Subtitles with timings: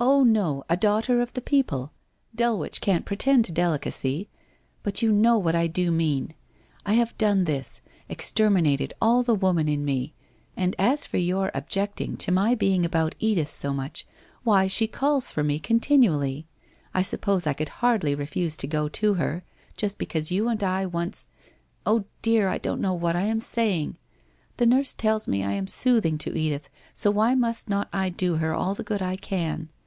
[0.00, 1.90] i' Oh, no, a daughter of the people!
[2.32, 4.28] Dulwich can't pre tend to delicacy.
[4.84, 6.34] But you know what I do mean.
[6.86, 10.14] I have done this, exterminated all the woman in me!
[10.56, 14.06] And as for your objecting to my being about Edith so much,
[14.44, 16.46] why, she calls for me continually!
[16.94, 19.42] I suppose I could hardly refuse to go to her,
[19.76, 21.28] just because you and I, once—
[21.86, 23.96] oh, dear, I don't know what I am saying!
[24.58, 28.10] The nurse tells me I am sooth ing to Edith, so why must not I
[28.10, 29.70] do her all the good I can